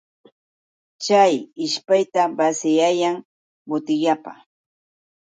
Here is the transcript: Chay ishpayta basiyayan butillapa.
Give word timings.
Chay 1.03 1.33
ishpayta 1.65 2.21
basiyayan 2.37 3.17
butillapa. 3.67 4.31